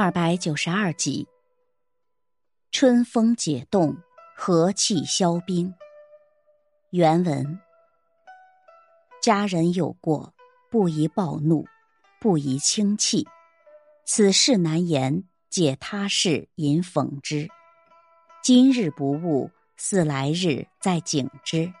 [0.00, 1.26] 二百九十二集。
[2.70, 3.96] 春风解冻，
[4.36, 5.74] 和气消冰。
[6.90, 7.58] 原文：
[9.20, 10.32] 家人有过，
[10.70, 11.66] 不宜暴怒，
[12.20, 13.26] 不宜轻弃。
[14.04, 17.48] 此事难言，解他事引讽之。
[18.40, 21.72] 今日不悟，似来日再警之。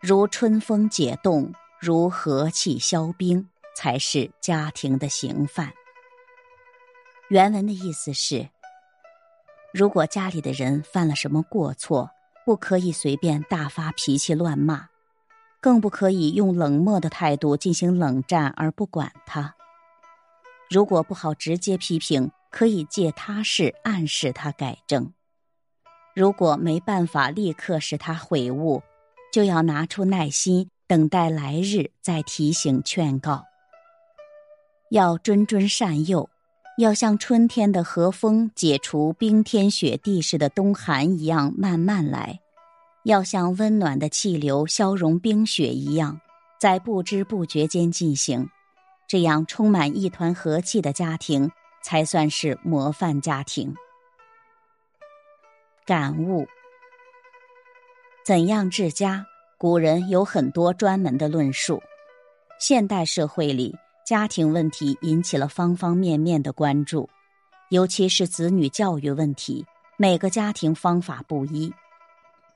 [0.00, 5.72] 如春风解冻，如和气消冰，才是家庭的行范。
[7.28, 8.48] 原文的意思是：
[9.74, 12.10] 如果家里的人犯了什么过错，
[12.46, 14.88] 不可以随便大发脾气乱骂，
[15.60, 19.54] 更不可以用冷漠的态度进行冷战而不管他。
[20.70, 25.12] 如果不好直接批评，可以借他事暗示他改正；
[26.14, 28.82] 如果没办法立刻使他悔悟，
[29.30, 33.44] 就要拿出耐心，等待来日再提醒劝告。
[34.90, 36.30] 要谆谆善诱。
[36.78, 42.38] 要像春天的和风解除冰天雪地似的冬寒一样慢慢来，
[43.02, 46.20] 要像温暖的气流消融冰雪一样，
[46.60, 48.48] 在不知不觉间进行，
[49.08, 51.50] 这样充满一团和气的家庭
[51.82, 53.74] 才算是模范家庭。
[55.84, 56.46] 感悟：
[58.24, 59.26] 怎样治家？
[59.58, 61.82] 古人有很多专门的论述，
[62.60, 63.74] 现代社会里。
[64.08, 67.06] 家庭问题引起了方方面面的关注，
[67.68, 69.66] 尤其是子女教育问题。
[69.98, 71.70] 每个家庭方法不一，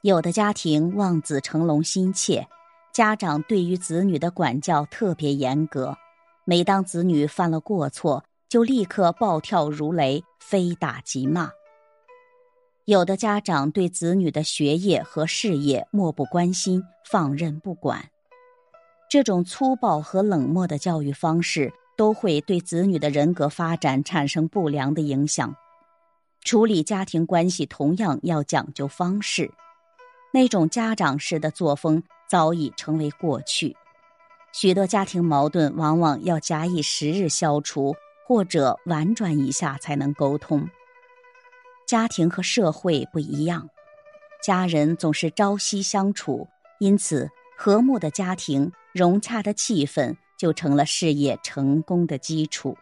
[0.00, 2.48] 有的家庭望子成龙心切，
[2.90, 5.94] 家长对于子女的管教特别严格，
[6.46, 11.50] 每当子女犯了过错，就立刻暴跳如雷，非打即骂。
[12.86, 18.08] 有的家长对子女的学业和事业漠不关心，放任不管。
[19.12, 25.54] 这种粗暴和冷漠的教育方式，都会对子女的人格发展产生不良的影响。
[26.40, 29.50] 处理家庭关系同样要讲究方式，
[30.32, 33.76] 那种家长式的作风早已成为过去。
[34.50, 37.94] 许多家庭矛盾往往要假以时日消除，
[38.26, 40.66] 或者婉转一下才能沟通。
[41.86, 43.68] 家庭和社会不一样，
[44.42, 46.48] 家人总是朝夕相处，
[46.78, 47.28] 因此
[47.62, 48.72] 和睦的家庭。
[48.92, 52.76] 融洽的气氛就成了事业成功的基础。